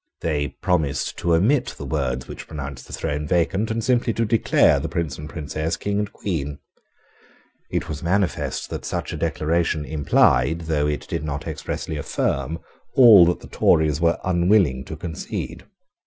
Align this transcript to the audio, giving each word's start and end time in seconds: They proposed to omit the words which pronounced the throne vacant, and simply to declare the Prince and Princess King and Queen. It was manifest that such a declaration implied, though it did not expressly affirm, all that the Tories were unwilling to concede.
They 0.21 0.47
proposed 0.47 1.15
to 1.19 1.35
omit 1.35 1.75
the 1.77 1.85
words 1.85 2.27
which 2.27 2.47
pronounced 2.47 2.87
the 2.87 2.91
throne 2.93 3.27
vacant, 3.27 3.69
and 3.69 3.83
simply 3.83 4.13
to 4.13 4.25
declare 4.25 4.79
the 4.79 4.89
Prince 4.89 5.19
and 5.19 5.29
Princess 5.29 5.77
King 5.77 5.99
and 5.99 6.11
Queen. 6.11 6.57
It 7.69 7.87
was 7.87 8.01
manifest 8.01 8.71
that 8.71 8.83
such 8.83 9.13
a 9.13 9.15
declaration 9.15 9.85
implied, 9.85 10.61
though 10.61 10.87
it 10.87 11.07
did 11.07 11.23
not 11.23 11.45
expressly 11.47 11.97
affirm, 11.97 12.57
all 12.95 13.27
that 13.27 13.41
the 13.41 13.47
Tories 13.47 14.01
were 14.01 14.17
unwilling 14.23 14.83
to 14.85 14.97
concede. 14.97 15.65